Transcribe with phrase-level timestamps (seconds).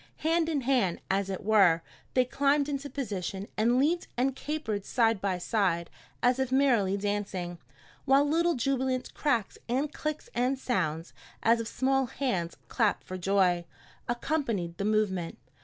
[0.25, 1.83] Hand in hand, as it were,
[2.15, 5.91] they climbed into position, and leaped and capered side by side
[6.23, 7.59] as if merrily dancing,
[8.05, 13.63] while little jubilant cracks and clicks and sounds, as of small hands clapped for joy,
[14.09, 15.37] accompanied the movement.